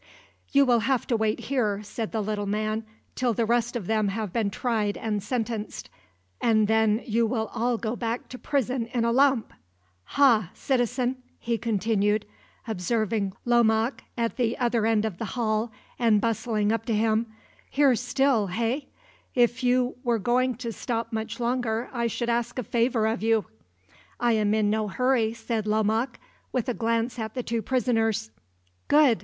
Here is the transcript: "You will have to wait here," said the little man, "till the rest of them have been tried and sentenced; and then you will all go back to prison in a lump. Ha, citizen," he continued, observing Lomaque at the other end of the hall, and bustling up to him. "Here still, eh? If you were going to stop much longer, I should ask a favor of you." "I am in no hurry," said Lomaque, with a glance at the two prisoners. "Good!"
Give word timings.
"You 0.51 0.65
will 0.65 0.79
have 0.79 1.05
to 1.05 1.15
wait 1.15 1.41
here," 1.41 1.83
said 1.83 2.11
the 2.11 2.23
little 2.23 2.47
man, 2.47 2.85
"till 3.13 3.33
the 3.33 3.45
rest 3.45 3.75
of 3.75 3.85
them 3.85 4.07
have 4.07 4.33
been 4.33 4.49
tried 4.49 4.97
and 4.97 5.21
sentenced; 5.21 5.91
and 6.41 6.67
then 6.67 7.03
you 7.05 7.27
will 7.27 7.51
all 7.53 7.77
go 7.77 7.95
back 7.95 8.27
to 8.29 8.39
prison 8.39 8.87
in 8.87 9.05
a 9.05 9.11
lump. 9.11 9.53
Ha, 10.15 10.49
citizen," 10.55 11.17
he 11.37 11.59
continued, 11.59 12.25
observing 12.67 13.33
Lomaque 13.45 14.03
at 14.17 14.37
the 14.37 14.57
other 14.57 14.87
end 14.87 15.05
of 15.05 15.19
the 15.19 15.25
hall, 15.37 15.71
and 15.99 16.19
bustling 16.19 16.71
up 16.71 16.83
to 16.85 16.95
him. 16.95 17.27
"Here 17.69 17.93
still, 17.93 18.49
eh? 18.55 18.79
If 19.35 19.63
you 19.63 19.97
were 20.03 20.17
going 20.17 20.55
to 20.55 20.73
stop 20.73 21.13
much 21.13 21.39
longer, 21.39 21.91
I 21.93 22.07
should 22.07 22.27
ask 22.29 22.57
a 22.57 22.63
favor 22.63 23.05
of 23.05 23.21
you." 23.21 23.45
"I 24.19 24.31
am 24.31 24.55
in 24.55 24.71
no 24.71 24.87
hurry," 24.87 25.33
said 25.35 25.67
Lomaque, 25.67 26.19
with 26.51 26.67
a 26.67 26.73
glance 26.73 27.19
at 27.19 27.35
the 27.35 27.43
two 27.43 27.61
prisoners. 27.61 28.31
"Good!" 28.87 29.19